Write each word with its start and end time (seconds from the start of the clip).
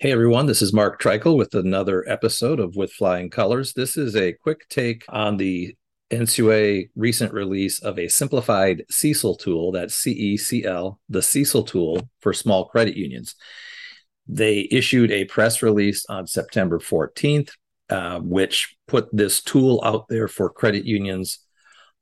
Hey 0.00 0.12
everyone, 0.12 0.46
this 0.46 0.62
is 0.62 0.72
Mark 0.72 1.02
Treichel 1.02 1.36
with 1.36 1.56
another 1.56 2.08
episode 2.08 2.60
of 2.60 2.76
With 2.76 2.92
Flying 2.92 3.30
Colors. 3.30 3.72
This 3.72 3.96
is 3.96 4.14
a 4.14 4.32
quick 4.32 4.68
take 4.68 5.04
on 5.08 5.38
the 5.38 5.74
NCUA 6.12 6.90
recent 6.94 7.32
release 7.32 7.80
of 7.80 7.98
a 7.98 8.06
simplified 8.06 8.84
CECL 8.92 9.40
tool, 9.40 9.72
that's 9.72 10.00
CECL, 10.00 10.98
the 11.08 11.18
CECL 11.18 11.66
tool 11.66 12.08
for 12.20 12.32
small 12.32 12.66
credit 12.66 12.96
unions. 12.96 13.34
They 14.28 14.68
issued 14.70 15.10
a 15.10 15.24
press 15.24 15.62
release 15.62 16.06
on 16.08 16.28
September 16.28 16.78
14th, 16.78 17.50
uh, 17.90 18.20
which 18.20 18.76
put 18.86 19.08
this 19.12 19.42
tool 19.42 19.82
out 19.84 20.06
there 20.06 20.28
for 20.28 20.48
credit 20.48 20.84
unions 20.84 21.40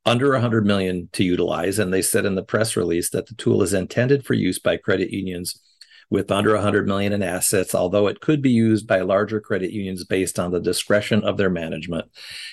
under 0.04 0.32
100 0.32 0.66
million 0.66 1.08
to 1.12 1.24
utilize. 1.24 1.78
And 1.78 1.94
they 1.94 2.02
said 2.02 2.26
in 2.26 2.34
the 2.34 2.42
press 2.42 2.76
release 2.76 3.08
that 3.12 3.26
the 3.26 3.34
tool 3.36 3.62
is 3.62 3.72
intended 3.72 4.26
for 4.26 4.34
use 4.34 4.58
by 4.58 4.76
credit 4.76 5.12
unions 5.12 5.58
with 6.10 6.30
under 6.30 6.54
100 6.54 6.86
million 6.86 7.12
in 7.12 7.22
assets, 7.22 7.74
although 7.74 8.06
it 8.06 8.20
could 8.20 8.40
be 8.40 8.50
used 8.50 8.86
by 8.86 9.00
larger 9.00 9.40
credit 9.40 9.72
unions 9.72 10.04
based 10.04 10.38
on 10.38 10.52
the 10.52 10.60
discretion 10.60 11.24
of 11.24 11.36
their 11.36 11.50
management 11.50 12.06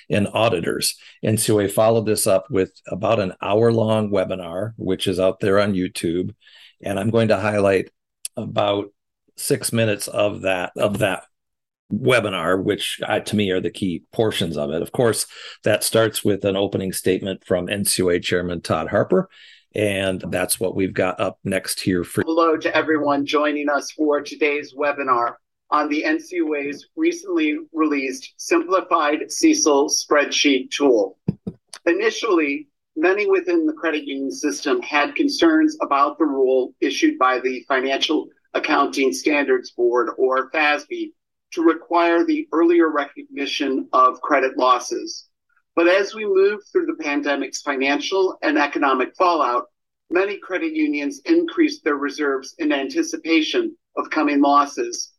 and 0.10 0.28
auditors. 0.34 0.98
And 1.22 1.40
so 1.40 1.58
we 1.58 1.68
followed 1.68 2.06
this 2.06 2.26
up 2.26 2.50
with 2.50 2.72
about 2.88 3.20
an 3.20 3.34
hour 3.42 3.72
long 3.72 4.10
webinar, 4.10 4.74
which 4.78 5.08
is 5.08 5.20
out 5.20 5.40
there 5.40 5.60
on 5.60 5.74
YouTube. 5.74 6.34
And 6.82 7.00
I'm 7.00 7.12
going 7.12 7.28
to 7.28 7.38
highlight 7.38 7.90
about 8.36 8.92
six 9.36 9.72
minutes 9.72 10.08
of 10.08 10.42
that 10.42 10.72
of 10.78 11.00
that 11.00 11.24
webinar, 11.94 12.62
which 12.62 13.00
uh, 13.06 13.20
to 13.20 13.36
me 13.36 13.52
are 13.52 13.62
the 13.62 13.70
key 13.70 14.04
portions 14.12 14.58
of 14.58 14.72
it. 14.72 14.82
Of 14.82 14.92
course, 14.92 15.28
that 15.64 15.84
starts 15.84 16.24
with 16.24 16.44
an 16.46 16.56
opening 16.56 16.92
statement 16.92 17.46
from 17.46 17.68
NCUA 17.68 18.24
Chairman 18.24 18.62
Todd 18.62 18.90
Harper, 18.90 19.30
and 19.76 20.24
that's 20.28 20.60
what 20.60 20.76
we've 20.76 20.94
got 20.94 21.20
up 21.20 21.40
next 21.44 21.80
here 21.80 22.04
for. 22.04 22.24
Hello 22.24 22.58
to 22.58 22.76
everyone 22.76 23.26
joining 23.26 23.70
us 23.70 23.92
for 23.92 24.22
today's 24.22 24.74
webinar 24.74 25.36
on 25.72 25.90
the 25.90 26.04
NCUA's 26.04 26.88
recently 26.96 27.58
released 27.74 28.34
simplified 28.38 29.22
CECL 29.30 29.90
spreadsheet 29.90 30.70
tool. 30.70 31.18
Initially, 31.86 32.68
many 32.96 33.28
within 33.28 33.66
the 33.66 33.74
credit 33.74 34.04
union 34.04 34.32
system 34.32 34.82
had 34.84 35.16
concerns 35.16 35.76
about 35.82 36.20
the 36.20 36.26
rule 36.26 36.76
issued 36.80 37.18
by 37.18 37.40
the 37.40 37.66
Financial 37.68 38.28
Accounting 38.54 39.12
Standards 39.12 39.72
Board, 39.72 40.10
or 40.18 40.52
FASB, 40.52 41.12
to 41.54 41.64
require 41.64 42.24
the 42.24 42.48
earlier 42.54 42.92
recognition 42.92 43.88
of 43.94 44.22
credit 44.22 44.58
losses. 44.58 45.28
But 45.76 45.88
as 45.88 46.14
we 46.14 46.26
move 46.26 46.62
through 46.72 46.86
the 46.86 47.04
pandemic's 47.04 47.62
financial 47.62 48.38
and 48.44 48.58
economic 48.58 49.16
fallout, 49.16 49.66
many 50.12 50.38
credit 50.38 50.74
unions 50.74 51.22
increased 51.26 51.84
their 51.84 51.96
reserves 51.96 52.54
in 52.60 52.72
anticipation 52.72 53.76
of 53.98 54.12
coming 54.12 54.42
losses. 54.42 55.14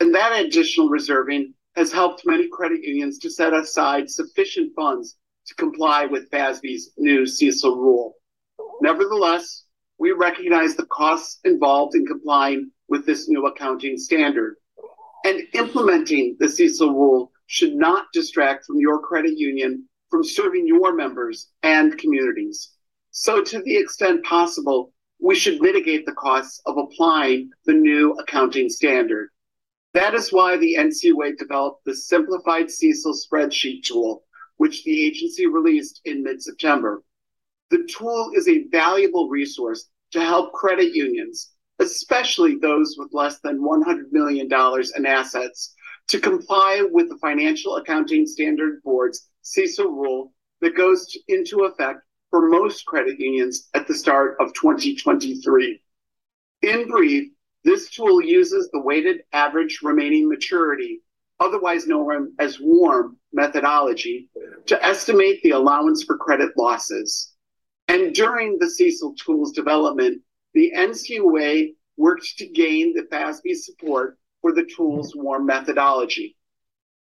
And 0.00 0.14
that 0.14 0.32
additional 0.32 0.88
reserving 0.88 1.54
has 1.76 1.92
helped 1.92 2.26
many 2.26 2.48
credit 2.48 2.82
unions 2.82 3.18
to 3.20 3.30
set 3.30 3.54
aside 3.54 4.10
sufficient 4.10 4.72
funds 4.74 5.16
to 5.46 5.54
comply 5.54 6.06
with 6.06 6.30
FASB's 6.30 6.90
new 6.98 7.22
CECL 7.22 7.76
rule. 7.76 8.14
Nevertheless, 8.80 9.64
we 9.98 10.12
recognize 10.12 10.74
the 10.74 10.86
costs 10.86 11.38
involved 11.44 11.94
in 11.94 12.06
complying 12.06 12.70
with 12.88 13.06
this 13.06 13.28
new 13.28 13.46
accounting 13.46 13.96
standard. 13.96 14.56
And 15.24 15.42
implementing 15.52 16.36
the 16.40 16.46
CECL 16.46 16.92
rule 16.92 17.30
should 17.46 17.74
not 17.74 18.06
distract 18.12 18.64
from 18.64 18.78
your 18.78 18.98
credit 19.00 19.36
union 19.36 19.86
from 20.10 20.24
serving 20.24 20.66
your 20.66 20.94
members 20.94 21.50
and 21.62 21.96
communities. 21.98 22.72
So, 23.12 23.42
to 23.42 23.62
the 23.62 23.76
extent 23.76 24.24
possible, 24.24 24.92
we 25.20 25.34
should 25.34 25.60
mitigate 25.60 26.06
the 26.06 26.12
costs 26.12 26.60
of 26.66 26.78
applying 26.78 27.50
the 27.66 27.74
new 27.74 28.12
accounting 28.14 28.68
standard. 28.68 29.30
That 29.92 30.14
is 30.14 30.32
why 30.32 30.56
the 30.56 30.76
NCUA 30.76 31.36
developed 31.36 31.84
the 31.84 31.94
simplified 31.94 32.66
CECL 32.66 33.14
spreadsheet 33.14 33.82
tool, 33.82 34.24
which 34.56 34.84
the 34.84 35.04
agency 35.04 35.46
released 35.46 36.00
in 36.04 36.22
mid 36.22 36.42
September. 36.42 37.02
The 37.70 37.84
tool 37.84 38.32
is 38.34 38.48
a 38.48 38.66
valuable 38.68 39.28
resource 39.28 39.88
to 40.12 40.20
help 40.20 40.52
credit 40.52 40.94
unions, 40.94 41.52
especially 41.78 42.56
those 42.56 42.96
with 42.98 43.12
less 43.12 43.40
than 43.40 43.60
$100 43.60 44.12
million 44.12 44.48
in 44.96 45.06
assets, 45.06 45.74
to 46.08 46.18
comply 46.18 46.84
with 46.90 47.08
the 47.08 47.18
Financial 47.18 47.76
Accounting 47.76 48.26
Standard 48.26 48.82
Board's 48.82 49.29
CECL 49.42 49.84
rule 49.84 50.32
that 50.60 50.76
goes 50.76 51.16
into 51.28 51.64
effect 51.64 52.00
for 52.30 52.48
most 52.48 52.86
credit 52.86 53.18
unions 53.18 53.68
at 53.74 53.86
the 53.86 53.94
start 53.94 54.36
of 54.40 54.52
2023. 54.54 55.82
In 56.62 56.88
brief, 56.88 57.30
this 57.64 57.90
tool 57.90 58.22
uses 58.22 58.70
the 58.70 58.80
weighted 58.80 59.22
average 59.32 59.80
remaining 59.82 60.28
maturity, 60.28 61.02
otherwise 61.40 61.86
known 61.86 62.32
as 62.38 62.58
WARM 62.60 63.18
methodology, 63.32 64.28
to 64.66 64.84
estimate 64.84 65.42
the 65.42 65.50
allowance 65.50 66.04
for 66.04 66.16
credit 66.16 66.56
losses. 66.56 67.34
And 67.88 68.14
during 68.14 68.58
the 68.58 68.66
CECL 68.66 69.16
tool's 69.16 69.52
development, 69.52 70.22
the 70.54 70.72
NCUA 70.76 71.74
worked 71.96 72.38
to 72.38 72.46
gain 72.46 72.94
the 72.94 73.02
FASB 73.02 73.54
support 73.56 74.18
for 74.40 74.52
the 74.52 74.64
tool's 74.76 75.14
WARM 75.14 75.46
methodology. 75.46 76.36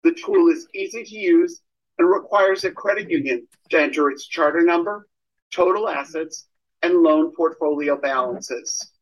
The 0.03 0.13
tool 0.13 0.49
is 0.49 0.67
easy 0.75 1.05
to 1.05 1.17
use 1.17 1.61
and 1.99 2.09
requires 2.09 2.65
a 2.65 2.71
credit 2.71 3.11
union 3.11 3.47
to 3.71 3.81
enter 3.81 4.11
its 4.11 4.27
charter 4.27 4.63
number, 4.63 5.09
total 5.51 5.89
assets, 5.89 6.47
and 6.83 7.03
loan 7.03 7.33
portfolio 7.35 7.97
balances. 7.97 8.93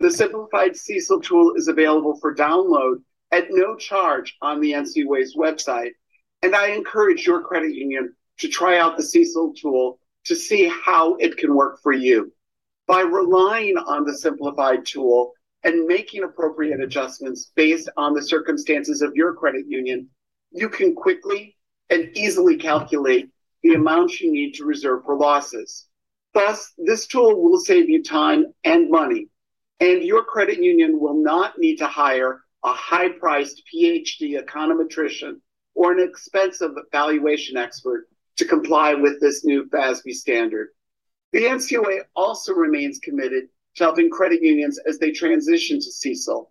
The 0.00 0.10
simplified 0.10 0.72
CECL 0.72 1.22
tool 1.22 1.54
is 1.56 1.68
available 1.68 2.18
for 2.20 2.34
download 2.34 2.96
at 3.32 3.46
no 3.50 3.76
charge 3.76 4.36
on 4.42 4.60
the 4.60 4.72
NCUA's 4.72 5.36
website, 5.36 5.92
and 6.42 6.54
I 6.54 6.68
encourage 6.68 7.26
your 7.26 7.42
credit 7.42 7.74
union 7.74 8.14
to 8.38 8.48
try 8.48 8.78
out 8.78 8.96
the 8.96 9.02
CECL 9.02 9.56
tool 9.56 9.98
to 10.24 10.34
see 10.36 10.68
how 10.84 11.14
it 11.16 11.36
can 11.36 11.54
work 11.54 11.80
for 11.82 11.92
you. 11.92 12.32
By 12.86 13.00
relying 13.00 13.76
on 13.76 14.04
the 14.04 14.16
simplified 14.16 14.84
tool 14.84 15.32
and 15.62 15.86
making 15.86 16.22
appropriate 16.22 16.80
adjustments 16.80 17.50
based 17.54 17.88
on 17.96 18.14
the 18.14 18.22
circumstances 18.22 19.00
of 19.00 19.14
your 19.14 19.34
credit 19.34 19.66
union, 19.66 20.08
you 20.52 20.68
can 20.68 20.94
quickly 20.94 21.56
and 21.90 22.16
easily 22.16 22.56
calculate 22.56 23.30
the 23.62 23.74
amount 23.74 24.20
you 24.20 24.32
need 24.32 24.54
to 24.54 24.64
reserve 24.64 25.04
for 25.04 25.16
losses. 25.16 25.86
Thus, 26.34 26.72
this 26.78 27.06
tool 27.06 27.42
will 27.42 27.58
save 27.58 27.88
you 27.88 28.02
time 28.02 28.46
and 28.64 28.90
money, 28.90 29.28
and 29.80 30.02
your 30.02 30.24
credit 30.24 30.58
union 30.58 30.98
will 30.98 31.22
not 31.22 31.58
need 31.58 31.76
to 31.76 31.86
hire 31.86 32.40
a 32.64 32.72
high 32.72 33.10
priced 33.10 33.62
PhD 33.72 34.40
econometrician 34.42 35.40
or 35.74 35.92
an 35.92 36.00
expensive 36.00 36.72
valuation 36.92 37.56
expert 37.56 38.08
to 38.36 38.44
comply 38.44 38.94
with 38.94 39.20
this 39.20 39.44
new 39.44 39.64
FASB 39.68 40.12
standard. 40.12 40.68
The 41.32 41.44
NCUA 41.44 42.00
also 42.16 42.52
remains 42.52 42.98
committed 42.98 43.44
to 43.76 43.84
helping 43.84 44.10
credit 44.10 44.42
unions 44.42 44.78
as 44.86 44.98
they 44.98 45.10
transition 45.10 45.78
to 45.80 45.90
CECL. 45.90 46.46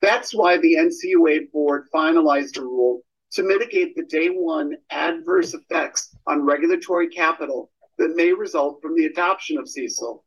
That's 0.00 0.34
why 0.34 0.58
the 0.58 0.76
NCUA 0.76 1.52
board 1.52 1.86
finalized 1.94 2.58
a 2.58 2.62
rule 2.62 3.02
to 3.32 3.42
mitigate 3.42 3.96
the 3.96 4.04
day 4.04 4.28
one 4.28 4.76
adverse 4.90 5.54
effects 5.54 6.14
on 6.26 6.44
regulatory 6.44 7.08
capital 7.08 7.70
that 7.98 8.14
may 8.14 8.32
result 8.32 8.80
from 8.82 8.94
the 8.94 9.06
adoption 9.06 9.56
of 9.58 9.64
CECL. 9.64 10.22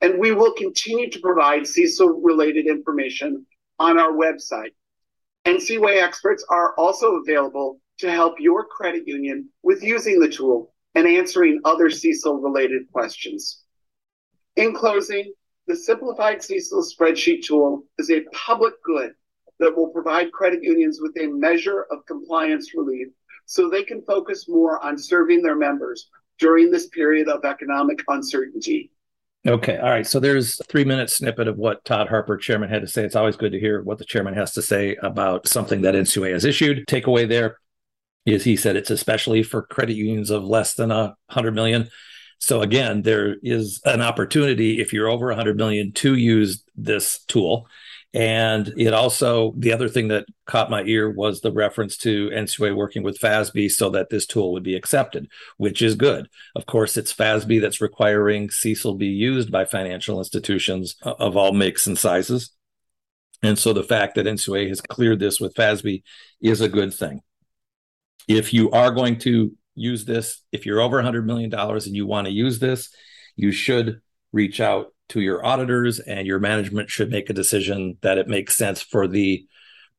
And 0.00 0.18
we 0.18 0.32
will 0.32 0.52
continue 0.52 1.10
to 1.10 1.20
provide 1.20 1.62
CECL 1.62 2.20
related 2.22 2.66
information 2.66 3.46
on 3.78 3.98
our 3.98 4.12
website. 4.12 4.72
NCUA 5.46 6.02
experts 6.02 6.44
are 6.50 6.74
also 6.74 7.16
available 7.16 7.80
to 7.98 8.10
help 8.10 8.38
your 8.38 8.64
credit 8.64 9.06
union 9.06 9.48
with 9.62 9.82
using 9.82 10.20
the 10.20 10.28
tool 10.28 10.72
and 10.94 11.06
answering 11.06 11.60
other 11.64 11.88
CECL 11.88 12.42
related 12.42 12.90
questions. 12.92 13.62
In 14.56 14.74
closing, 14.74 15.32
the 15.66 15.76
simplified 15.76 16.38
CECL 16.38 16.84
spreadsheet 16.84 17.44
tool 17.44 17.84
is 17.98 18.10
a 18.10 18.24
public 18.32 18.74
good 18.82 19.12
that 19.58 19.76
will 19.76 19.88
provide 19.88 20.32
credit 20.32 20.62
unions 20.62 21.00
with 21.00 21.16
a 21.20 21.26
measure 21.26 21.86
of 21.90 22.06
compliance 22.06 22.74
relief 22.74 23.08
so 23.46 23.68
they 23.68 23.82
can 23.82 24.02
focus 24.02 24.48
more 24.48 24.84
on 24.84 24.98
serving 24.98 25.42
their 25.42 25.56
members 25.56 26.08
during 26.38 26.70
this 26.70 26.86
period 26.88 27.28
of 27.28 27.44
economic 27.44 28.02
uncertainty. 28.08 28.90
Okay. 29.46 29.76
All 29.78 29.88
right. 29.88 30.06
So 30.06 30.20
there's 30.20 30.60
a 30.60 30.64
three 30.64 30.84
minute 30.84 31.10
snippet 31.10 31.48
of 31.48 31.56
what 31.56 31.84
Todd 31.84 32.08
Harper, 32.08 32.36
chairman, 32.36 32.68
had 32.68 32.82
to 32.82 32.88
say. 32.88 33.04
It's 33.04 33.16
always 33.16 33.36
good 33.36 33.52
to 33.52 33.60
hear 33.60 33.82
what 33.82 33.98
the 33.98 34.04
chairman 34.04 34.34
has 34.34 34.52
to 34.54 34.62
say 34.62 34.96
about 35.02 35.48
something 35.48 35.82
that 35.82 35.94
NCUA 35.94 36.32
has 36.32 36.44
issued. 36.44 36.86
Takeaway 36.86 37.28
there 37.28 37.58
is 38.26 38.44
he 38.44 38.56
said 38.56 38.76
it's 38.76 38.90
especially 38.90 39.42
for 39.42 39.62
credit 39.62 39.94
unions 39.94 40.30
of 40.30 40.44
less 40.44 40.74
than 40.74 40.90
a 40.90 41.16
hundred 41.30 41.54
million. 41.54 41.88
So 42.38 42.62
again, 42.62 43.02
there 43.02 43.36
is 43.42 43.80
an 43.84 44.00
opportunity 44.00 44.80
if 44.80 44.92
you're 44.92 45.08
over 45.08 45.26
100 45.26 45.56
million 45.56 45.92
to 45.92 46.14
use 46.14 46.62
this 46.76 47.24
tool. 47.24 47.68
And 48.14 48.72
it 48.78 48.94
also, 48.94 49.52
the 49.58 49.72
other 49.72 49.88
thing 49.88 50.08
that 50.08 50.24
caught 50.46 50.70
my 50.70 50.82
ear 50.84 51.10
was 51.10 51.40
the 51.40 51.52
reference 51.52 51.96
to 51.98 52.30
NCUA 52.30 52.74
working 52.74 53.02
with 53.02 53.18
FASB 53.18 53.70
so 53.70 53.90
that 53.90 54.08
this 54.08 54.24
tool 54.24 54.52
would 54.52 54.62
be 54.62 54.76
accepted, 54.76 55.28
which 55.58 55.82
is 55.82 55.94
good. 55.94 56.28
Of 56.56 56.64
course, 56.64 56.96
it's 56.96 57.12
FASB 57.12 57.60
that's 57.60 57.82
requiring 57.82 58.48
CECL 58.48 58.96
be 58.98 59.08
used 59.08 59.52
by 59.52 59.66
financial 59.66 60.18
institutions 60.18 60.96
of 61.02 61.36
all 61.36 61.52
makes 61.52 61.86
and 61.86 61.98
sizes. 61.98 62.50
And 63.42 63.58
so 63.58 63.72
the 63.74 63.84
fact 63.84 64.14
that 64.14 64.26
NCUA 64.26 64.68
has 64.68 64.80
cleared 64.80 65.20
this 65.20 65.38
with 65.38 65.54
FASB 65.54 66.02
is 66.40 66.62
a 66.62 66.68
good 66.68 66.94
thing. 66.94 67.20
If 68.26 68.54
you 68.54 68.70
are 68.70 68.90
going 68.90 69.18
to 69.20 69.54
use 69.74 70.06
this, 70.06 70.42
if 70.50 70.64
you're 70.64 70.80
over 70.80 71.02
$100 71.02 71.24
million 71.24 71.52
and 71.54 71.96
you 71.96 72.06
want 72.06 72.26
to 72.26 72.32
use 72.32 72.58
this, 72.58 72.88
you 73.36 73.52
should 73.52 74.00
reach 74.32 74.60
out 74.60 74.94
to 75.08 75.20
your 75.20 75.44
auditors 75.44 76.00
and 76.00 76.26
your 76.26 76.38
management 76.38 76.90
should 76.90 77.10
make 77.10 77.30
a 77.30 77.34
decision 77.34 77.96
that 78.02 78.18
it 78.18 78.28
makes 78.28 78.56
sense 78.56 78.82
for 78.82 79.08
the 79.08 79.46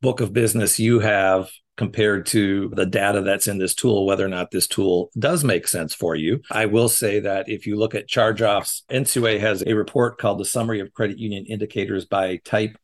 book 0.02 0.22
of 0.22 0.34
business 0.34 0.80
you 0.80 1.00
have 1.00 1.50
compared 1.80 2.26
to 2.26 2.70
the 2.76 2.86
data 2.86 3.22
that's 3.22 3.48
in 3.48 3.58
this 3.58 3.74
tool, 3.74 4.06
whether 4.06 4.26
or 4.26 4.30
not 4.30 4.52
this 4.52 4.68
tool 4.68 5.10
does 5.18 5.46
make 5.46 5.66
sense 5.66 5.94
for 5.94 6.14
you. 6.14 6.42
I 6.52 6.66
will 6.66 6.90
say 6.90 7.22
that 7.22 7.48
if 7.48 7.66
you 7.66 7.78
look 7.78 7.96
at 7.96 8.08
charge 8.08 8.42
offs, 8.42 8.84
NCUA 8.92 9.40
has 9.40 9.64
a 9.66 9.74
report 9.74 10.18
called 10.18 10.40
the 10.40 10.46
Summary 10.46 10.82
of 10.82 10.94
Credit 10.94 11.18
Union 11.18 11.46
Indicators 11.46 12.04
by 12.04 12.42
Type. 12.44 12.78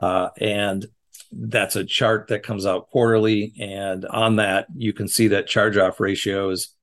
Uh, 0.00 0.28
and 0.38 0.84
that's 1.32 1.74
a 1.74 1.84
chart 1.84 2.28
that 2.28 2.42
comes 2.42 2.66
out 2.66 2.90
quarterly. 2.90 3.54
And 3.58 4.04
on 4.04 4.36
that, 4.36 4.66
you 4.76 4.92
can 4.92 5.08
see 5.08 5.28
that 5.28 5.46
charge 5.46 5.78
off 5.78 5.98
ratios 5.98 6.74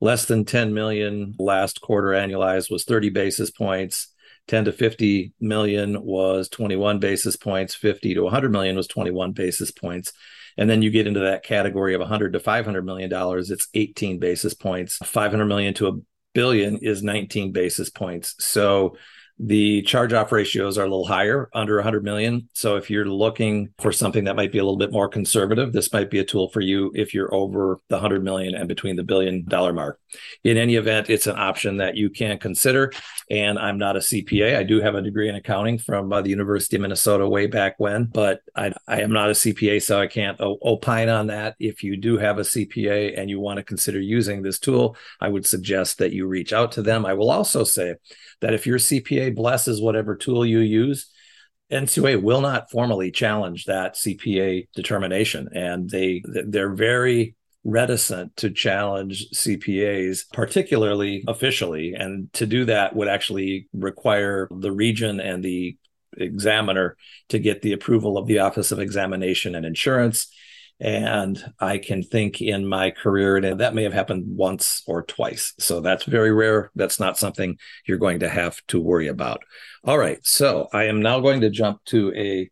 less 0.00 0.26
than 0.26 0.44
10 0.44 0.72
million 0.72 1.34
last 1.38 1.80
quarter 1.80 2.08
annualized 2.08 2.70
was 2.70 2.84
30 2.84 3.10
basis 3.10 3.50
points 3.50 4.08
10 4.48 4.66
to 4.66 4.72
50 4.72 5.32
million 5.40 6.02
was 6.02 6.48
21 6.48 6.98
basis 6.98 7.36
points 7.36 7.74
50 7.74 8.14
to 8.14 8.22
100 8.22 8.50
million 8.50 8.76
was 8.76 8.86
21 8.86 9.32
basis 9.32 9.70
points. 9.70 10.12
And 10.56 10.68
then 10.68 10.82
you 10.82 10.90
get 10.90 11.06
into 11.06 11.20
that 11.20 11.44
category 11.44 11.94
of 11.94 12.00
100 12.00 12.32
to 12.32 12.40
500 12.40 12.84
million 12.84 13.08
dollars 13.08 13.50
it's 13.50 13.68
18 13.74 14.18
basis 14.18 14.54
points. 14.54 14.96
500 14.96 15.46
million 15.46 15.74
to 15.74 15.88
a 15.88 15.98
billion 16.34 16.76
is 16.78 17.02
19 17.02 17.52
basis 17.52 17.90
points. 17.90 18.34
So 18.38 18.96
the 19.42 19.80
charge 19.82 20.12
off 20.12 20.32
ratios 20.32 20.76
are 20.76 20.82
a 20.82 20.88
little 20.88 21.06
higher, 21.06 21.48
under 21.54 21.76
100 21.76 22.04
million. 22.04 22.50
So 22.52 22.76
if 22.76 22.90
you're 22.90 23.06
looking 23.06 23.70
for 23.78 23.90
something 23.90 24.24
that 24.24 24.36
might 24.36 24.52
be 24.52 24.58
a 24.58 24.62
little 24.62 24.76
bit 24.76 24.92
more 24.92 25.08
conservative, 25.08 25.72
this 25.72 25.90
might 25.94 26.10
be 26.10 26.18
a 26.18 26.24
tool 26.24 26.50
for 26.50 26.60
you 26.60 26.92
if 26.94 27.14
you're 27.14 27.34
over 27.34 27.80
the 27.88 27.96
100 27.96 28.22
million 28.22 28.54
and 28.54 28.68
between 28.68 28.96
the 28.96 29.02
billion 29.02 29.46
dollar 29.46 29.72
mark. 29.72 29.98
In 30.44 30.58
any 30.58 30.74
event, 30.74 31.08
it's 31.08 31.26
an 31.26 31.38
option 31.38 31.78
that 31.78 31.96
you 31.96 32.10
can 32.10 32.38
consider. 32.38 32.92
And 33.30 33.58
I'm 33.58 33.78
not 33.78 33.96
a 33.96 34.00
CPA. 34.00 34.58
I 34.58 34.62
do 34.62 34.80
have 34.80 34.94
a 34.94 35.00
degree 35.00 35.28
in 35.28 35.36
accounting 35.36 35.78
from 35.78 36.12
uh, 36.12 36.20
the 36.20 36.30
University 36.30 36.76
of 36.76 36.82
Minnesota 36.82 37.26
way 37.26 37.46
back 37.46 37.76
when, 37.78 38.04
but 38.04 38.40
I, 38.54 38.74
I 38.86 39.00
am 39.00 39.12
not 39.12 39.30
a 39.30 39.34
CPA, 39.34 39.80
so 39.82 40.00
I 40.00 40.08
can't 40.08 40.38
opine 40.40 41.08
on 41.08 41.28
that. 41.28 41.54
If 41.58 41.82
you 41.82 41.96
do 41.96 42.18
have 42.18 42.38
a 42.38 42.42
CPA 42.42 43.18
and 43.18 43.30
you 43.30 43.40
want 43.40 43.56
to 43.56 43.62
consider 43.62 44.00
using 44.00 44.42
this 44.42 44.58
tool, 44.58 44.96
I 45.20 45.28
would 45.28 45.46
suggest 45.46 45.98
that 45.98 46.12
you 46.12 46.26
reach 46.26 46.52
out 46.52 46.72
to 46.72 46.82
them. 46.82 47.06
I 47.06 47.14
will 47.14 47.30
also 47.30 47.64
say 47.64 47.94
that 48.40 48.54
if 48.54 48.66
your 48.66 48.78
CPA 48.78 49.29
blesses 49.30 49.80
whatever 49.80 50.16
tool 50.16 50.44
you 50.44 50.60
use, 50.60 51.10
NCUA 51.70 52.22
will 52.22 52.40
not 52.40 52.70
formally 52.70 53.10
challenge 53.10 53.66
that 53.66 53.94
CPA 53.94 54.68
determination, 54.74 55.48
and 55.54 55.88
they 55.88 56.22
they're 56.24 56.74
very 56.74 57.36
reticent 57.62 58.36
to 58.36 58.50
challenge 58.50 59.26
CPAs, 59.34 60.24
particularly 60.32 61.24
officially. 61.28 61.94
And 61.94 62.32
to 62.34 62.46
do 62.46 62.64
that 62.64 62.96
would 62.96 63.08
actually 63.08 63.68
require 63.72 64.48
the 64.50 64.72
region 64.72 65.20
and 65.20 65.44
the 65.44 65.76
examiner 66.16 66.96
to 67.28 67.38
get 67.38 67.62
the 67.62 67.72
approval 67.72 68.16
of 68.18 68.26
the 68.26 68.38
Office 68.40 68.72
of 68.72 68.80
Examination 68.80 69.54
and 69.54 69.66
Insurance. 69.66 70.32
And 70.80 71.52
I 71.60 71.76
can 71.78 72.02
think 72.02 72.40
in 72.40 72.66
my 72.66 72.90
career, 72.90 73.36
and 73.36 73.60
that 73.60 73.74
may 73.74 73.82
have 73.82 73.92
happened 73.92 74.24
once 74.26 74.82
or 74.86 75.02
twice. 75.02 75.52
So 75.58 75.80
that's 75.80 76.04
very 76.04 76.32
rare. 76.32 76.70
That's 76.74 76.98
not 76.98 77.18
something 77.18 77.58
you're 77.86 77.98
going 77.98 78.20
to 78.20 78.28
have 78.28 78.60
to 78.68 78.80
worry 78.80 79.08
about. 79.08 79.42
All 79.84 79.98
right. 79.98 80.18
So 80.22 80.68
I 80.72 80.84
am 80.84 81.02
now 81.02 81.20
going 81.20 81.42
to 81.42 81.50
jump 81.50 81.84
to 81.86 82.12
a, 82.16 82.50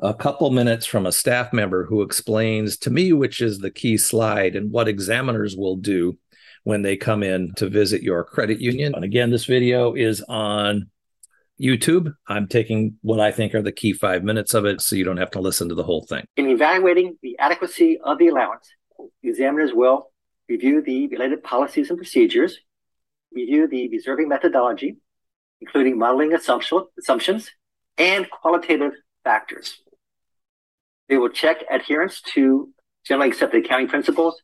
a 0.00 0.12
couple 0.12 0.50
minutes 0.50 0.84
from 0.84 1.06
a 1.06 1.12
staff 1.12 1.52
member 1.54 1.86
who 1.86 2.02
explains 2.02 2.76
to 2.78 2.90
me 2.90 3.12
which 3.12 3.40
is 3.40 3.58
the 3.58 3.70
key 3.70 3.96
slide 3.96 4.56
and 4.56 4.70
what 4.70 4.88
examiners 4.88 5.56
will 5.56 5.76
do 5.76 6.18
when 6.64 6.82
they 6.82 6.96
come 6.96 7.22
in 7.22 7.54
to 7.54 7.70
visit 7.70 8.02
your 8.02 8.24
credit 8.24 8.60
union. 8.60 8.94
And 8.94 9.04
again, 9.04 9.30
this 9.30 9.46
video 9.46 9.94
is 9.94 10.22
on 10.28 10.90
YouTube. 11.60 12.14
I'm 12.26 12.48
taking 12.48 12.96
what 13.02 13.20
I 13.20 13.30
think 13.30 13.54
are 13.54 13.62
the 13.62 13.72
key 13.72 13.92
five 13.92 14.24
minutes 14.24 14.54
of 14.54 14.64
it 14.64 14.80
so 14.80 14.96
you 14.96 15.04
don't 15.04 15.18
have 15.18 15.30
to 15.32 15.40
listen 15.40 15.68
to 15.68 15.74
the 15.74 15.82
whole 15.82 16.04
thing. 16.06 16.24
In 16.36 16.46
evaluating 16.48 17.18
the 17.22 17.38
adequacy 17.38 17.98
of 18.02 18.18
the 18.18 18.28
allowance, 18.28 18.68
examiners 19.22 19.72
will 19.74 20.10
review 20.48 20.82
the 20.82 21.08
related 21.08 21.44
policies 21.44 21.90
and 21.90 21.98
procedures, 21.98 22.58
review 23.32 23.68
the 23.68 23.88
reserving 23.88 24.28
methodology, 24.28 24.96
including 25.60 25.98
modeling 25.98 26.32
assumptions 26.32 27.50
and 27.98 28.30
qualitative 28.30 28.92
factors. 29.22 29.80
They 31.08 31.18
will 31.18 31.28
check 31.28 31.64
adherence 31.70 32.22
to 32.34 32.70
generally 33.04 33.28
accepted 33.28 33.64
accounting 33.64 33.88
principles 33.88 34.40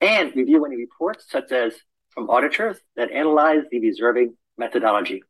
and 0.00 0.34
review 0.34 0.64
any 0.64 0.76
reports, 0.76 1.26
such 1.28 1.52
as 1.52 1.74
from 2.10 2.30
auditors, 2.30 2.78
that 2.96 3.10
analyze 3.10 3.62
the 3.70 3.80
reserving 3.80 4.36
methodology 4.56 5.22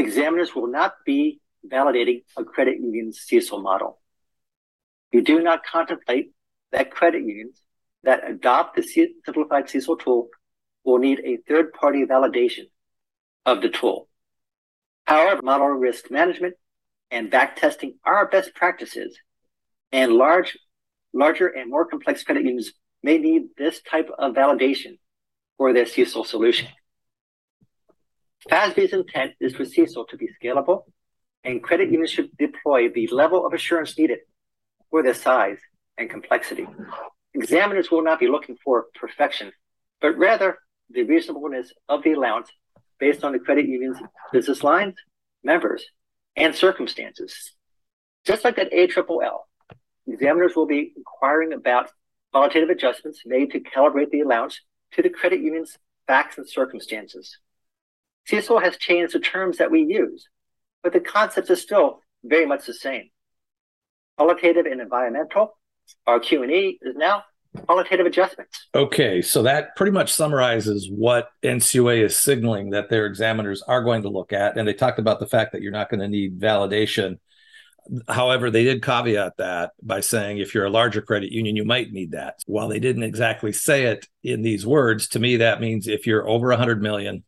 examiners 0.00 0.54
will 0.54 0.66
not 0.66 0.94
be 1.06 1.40
validating 1.66 2.24
a 2.36 2.44
credit 2.44 2.78
union's 2.80 3.20
CECL 3.20 3.62
model. 3.62 4.00
We 5.12 5.20
do 5.20 5.40
not 5.40 5.64
contemplate 5.64 6.32
that 6.72 6.90
credit 6.90 7.22
unions 7.22 7.62
that 8.02 8.28
adopt 8.28 8.76
the 8.76 8.82
simplified 8.82 9.66
CECL 9.66 10.00
tool 10.00 10.28
will 10.84 10.98
need 10.98 11.20
a 11.20 11.38
third 11.48 11.72
party 11.72 12.04
validation 12.04 12.64
of 13.44 13.60
the 13.60 13.68
tool. 13.68 14.08
However, 15.06 15.42
model 15.42 15.68
risk 15.68 16.10
management 16.10 16.54
and 17.10 17.30
backtesting 17.30 17.94
are 18.04 18.28
best 18.28 18.54
practices, 18.54 19.18
and 19.92 20.12
large, 20.12 20.56
larger 21.12 21.48
and 21.48 21.70
more 21.70 21.84
complex 21.84 22.22
credit 22.22 22.44
unions 22.44 22.72
may 23.02 23.18
need 23.18 23.42
this 23.58 23.82
type 23.82 24.08
of 24.18 24.34
validation 24.34 24.98
for 25.56 25.72
their 25.72 25.84
CECL 25.84 26.26
solution. 26.26 26.68
FASB's 28.48 28.92
intent 28.92 29.32
is 29.40 29.54
for 29.54 29.64
CECL 29.64 30.08
to 30.08 30.16
be 30.16 30.28
scalable, 30.42 30.84
and 31.44 31.62
credit 31.62 31.90
unions 31.90 32.10
should 32.10 32.36
deploy 32.38 32.88
the 32.88 33.06
level 33.08 33.46
of 33.46 33.52
assurance 33.52 33.98
needed 33.98 34.20
for 34.90 35.02
their 35.02 35.14
size 35.14 35.58
and 35.98 36.08
complexity. 36.08 36.66
Examiners 37.34 37.90
will 37.90 38.02
not 38.02 38.18
be 38.18 38.28
looking 38.28 38.56
for 38.64 38.86
perfection, 38.94 39.52
but 40.00 40.16
rather 40.16 40.58
the 40.88 41.02
reasonableness 41.02 41.72
of 41.88 42.02
the 42.02 42.12
allowance 42.12 42.50
based 42.98 43.24
on 43.24 43.32
the 43.32 43.38
credit 43.38 43.66
union's 43.66 43.98
business 44.32 44.64
lines, 44.64 44.94
members, 45.44 45.84
and 46.36 46.54
circumstances. 46.54 47.52
Just 48.24 48.44
like 48.44 48.58
at 48.58 48.72
ALLL, 48.72 49.46
examiners 50.06 50.56
will 50.56 50.66
be 50.66 50.92
inquiring 50.96 51.52
about 51.52 51.90
qualitative 52.32 52.70
adjustments 52.70 53.22
made 53.26 53.50
to 53.52 53.60
calibrate 53.60 54.10
the 54.10 54.20
allowance 54.20 54.60
to 54.92 55.02
the 55.02 55.10
credit 55.10 55.40
union's 55.40 55.78
facts 56.06 56.38
and 56.38 56.48
circumstances. 56.48 57.38
CECL 58.30 58.62
has 58.62 58.76
changed 58.76 59.14
the 59.14 59.20
terms 59.20 59.58
that 59.58 59.70
we 59.70 59.82
use, 59.82 60.28
but 60.82 60.92
the 60.92 61.00
concepts 61.00 61.50
are 61.50 61.56
still 61.56 62.00
very 62.22 62.46
much 62.46 62.66
the 62.66 62.74
same. 62.74 63.10
Qualitative 64.16 64.66
and 64.66 64.80
environmental, 64.80 65.58
our 66.06 66.20
Q&E 66.20 66.78
is 66.82 66.94
now 66.96 67.24
qualitative 67.66 68.06
adjustments. 68.06 68.68
Okay, 68.74 69.22
so 69.22 69.42
that 69.42 69.74
pretty 69.74 69.92
much 69.92 70.12
summarizes 70.12 70.88
what 70.90 71.30
NCUA 71.42 72.04
is 72.04 72.16
signaling 72.16 72.70
that 72.70 72.88
their 72.90 73.06
examiners 73.06 73.62
are 73.62 73.82
going 73.82 74.02
to 74.02 74.08
look 74.08 74.32
at. 74.32 74.56
And 74.56 74.68
they 74.68 74.74
talked 74.74 74.98
about 74.98 75.18
the 75.18 75.26
fact 75.26 75.52
that 75.52 75.62
you're 75.62 75.72
not 75.72 75.90
going 75.90 76.00
to 76.00 76.08
need 76.08 76.38
validation. 76.38 77.18
However, 78.08 78.50
they 78.50 78.62
did 78.62 78.82
caveat 78.82 79.38
that 79.38 79.72
by 79.82 80.00
saying 80.00 80.38
if 80.38 80.54
you're 80.54 80.66
a 80.66 80.70
larger 80.70 81.02
credit 81.02 81.32
union, 81.32 81.56
you 81.56 81.64
might 81.64 81.90
need 81.90 82.12
that. 82.12 82.36
While 82.46 82.68
they 82.68 82.78
didn't 82.78 83.02
exactly 83.02 83.52
say 83.52 83.86
it 83.86 84.06
in 84.22 84.42
these 84.42 84.64
words, 84.64 85.08
to 85.08 85.18
me, 85.18 85.38
that 85.38 85.60
means 85.60 85.88
if 85.88 86.06
you're 86.06 86.28
over 86.28 86.48
100 86.48 86.80
million 86.80 87.24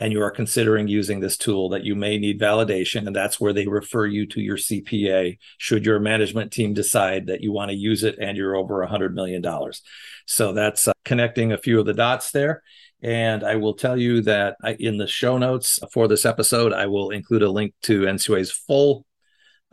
and 0.00 0.12
you 0.12 0.20
are 0.22 0.30
considering 0.30 0.88
using 0.88 1.20
this 1.20 1.36
tool 1.36 1.68
that 1.68 1.84
you 1.84 1.94
may 1.94 2.18
need 2.18 2.40
validation 2.40 3.06
and 3.06 3.14
that's 3.14 3.40
where 3.40 3.52
they 3.52 3.66
refer 3.66 4.06
you 4.06 4.26
to 4.26 4.40
your 4.40 4.56
cpa 4.56 5.36
should 5.58 5.86
your 5.86 6.00
management 6.00 6.52
team 6.52 6.74
decide 6.74 7.26
that 7.26 7.42
you 7.42 7.52
want 7.52 7.70
to 7.70 7.76
use 7.76 8.02
it 8.02 8.16
and 8.20 8.36
you're 8.36 8.56
over 8.56 8.82
a 8.82 8.88
$100 8.88 9.12
million 9.12 9.42
so 10.26 10.52
that's 10.52 10.88
uh, 10.88 10.92
connecting 11.04 11.52
a 11.52 11.58
few 11.58 11.78
of 11.78 11.86
the 11.86 11.94
dots 11.94 12.30
there. 12.30 12.62
And 13.02 13.44
I 13.44 13.56
will 13.56 13.74
tell 13.74 13.98
you 13.98 14.22
that 14.22 14.56
I, 14.62 14.74
in 14.78 14.96
the 14.96 15.06
show 15.06 15.36
notes 15.36 15.78
for 15.92 16.08
this 16.08 16.24
episode, 16.24 16.72
I 16.72 16.86
will 16.86 17.10
include 17.10 17.42
a 17.42 17.50
link 17.50 17.74
to 17.82 18.02
NCUA's 18.02 18.50
full 18.50 19.04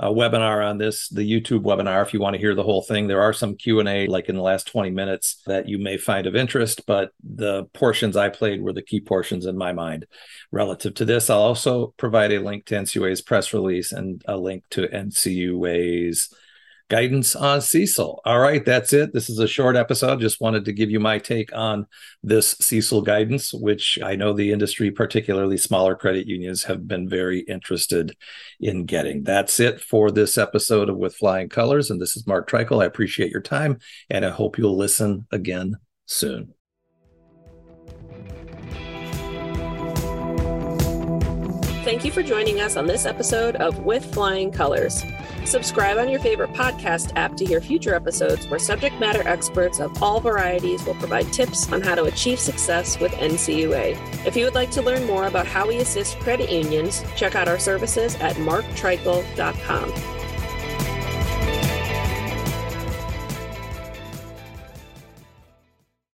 uh, 0.01 0.09
webinar 0.09 0.67
on 0.67 0.79
this, 0.79 1.07
the 1.09 1.21
YouTube 1.21 1.61
webinar. 1.61 2.01
If 2.01 2.11
you 2.11 2.19
want 2.19 2.33
to 2.33 2.39
hear 2.39 2.55
the 2.55 2.63
whole 2.63 2.81
thing, 2.81 3.07
there 3.07 3.21
are 3.21 3.33
some 3.33 3.55
Q 3.55 3.79
and 3.79 3.87
A 3.87 4.07
like 4.07 4.29
in 4.29 4.35
the 4.35 4.41
last 4.41 4.65
20 4.65 4.89
minutes 4.89 5.43
that 5.45 5.69
you 5.69 5.77
may 5.77 5.95
find 5.97 6.25
of 6.25 6.35
interest, 6.35 6.87
but 6.87 7.11
the 7.23 7.65
portions 7.65 8.17
I 8.17 8.29
played 8.29 8.63
were 8.63 8.73
the 8.73 8.81
key 8.81 8.99
portions 8.99 9.45
in 9.45 9.55
my 9.55 9.73
mind 9.73 10.07
relative 10.51 10.95
to 10.95 11.05
this. 11.05 11.29
I'll 11.29 11.41
also 11.41 11.93
provide 11.97 12.31
a 12.31 12.39
link 12.39 12.65
to 12.65 12.75
NCUA's 12.75 13.21
press 13.21 13.53
release 13.53 13.91
and 13.91 14.23
a 14.27 14.37
link 14.37 14.63
to 14.71 14.87
NCUA's 14.87 16.33
guidance 16.91 17.37
on 17.37 17.59
CECL. 17.59 18.19
All 18.25 18.39
right, 18.39 18.65
that's 18.65 18.91
it. 18.91 19.13
This 19.13 19.29
is 19.29 19.39
a 19.39 19.47
short 19.47 19.77
episode. 19.77 20.19
Just 20.19 20.41
wanted 20.41 20.65
to 20.65 20.73
give 20.73 20.91
you 20.91 20.99
my 20.99 21.19
take 21.19 21.55
on 21.55 21.87
this 22.21 22.53
CECL 22.55 23.05
guidance, 23.05 23.53
which 23.53 23.97
I 24.03 24.17
know 24.17 24.33
the 24.33 24.51
industry, 24.51 24.91
particularly 24.91 25.55
smaller 25.55 25.95
credit 25.95 26.27
unions, 26.27 26.65
have 26.65 26.89
been 26.89 27.07
very 27.07 27.39
interested 27.39 28.17
in 28.59 28.85
getting. 28.85 29.23
That's 29.23 29.61
it 29.61 29.79
for 29.79 30.11
this 30.11 30.37
episode 30.37 30.89
of 30.89 30.97
With 30.97 31.15
Flying 31.15 31.47
Colors. 31.47 31.89
And 31.89 32.01
this 32.01 32.17
is 32.17 32.27
Mark 32.27 32.49
Treichel. 32.49 32.83
I 32.83 32.87
appreciate 32.87 33.31
your 33.31 33.41
time 33.41 33.79
and 34.09 34.25
I 34.25 34.29
hope 34.29 34.57
you'll 34.57 34.77
listen 34.77 35.25
again 35.31 35.77
soon. 36.07 36.53
Thank 41.85 42.03
you 42.03 42.11
for 42.11 42.21
joining 42.21 42.59
us 42.59 42.75
on 42.75 42.85
this 42.85 43.05
episode 43.05 43.55
of 43.55 43.79
With 43.79 44.13
Flying 44.13 44.51
Colors. 44.51 45.05
Subscribe 45.45 45.97
on 45.97 46.09
your 46.09 46.19
favorite 46.19 46.53
podcast 46.53 47.11
app 47.15 47.35
to 47.37 47.45
hear 47.45 47.61
future 47.61 47.93
episodes 47.95 48.47
where 48.47 48.59
subject 48.59 48.99
matter 48.99 49.27
experts 49.27 49.79
of 49.79 50.01
all 50.01 50.19
varieties 50.19 50.85
will 50.85 50.95
provide 50.95 51.31
tips 51.33 51.71
on 51.71 51.81
how 51.81 51.95
to 51.95 52.03
achieve 52.03 52.39
success 52.39 52.99
with 52.99 53.11
NCUA. 53.13 54.25
If 54.25 54.35
you 54.35 54.45
would 54.45 54.55
like 54.55 54.71
to 54.71 54.81
learn 54.81 55.05
more 55.05 55.27
about 55.27 55.47
how 55.47 55.67
we 55.67 55.77
assist 55.77 56.19
credit 56.19 56.51
unions, 56.51 57.03
check 57.15 57.35
out 57.35 57.47
our 57.47 57.59
services 57.59 58.15
at 58.15 58.35
marktreichel.com. 58.37 60.20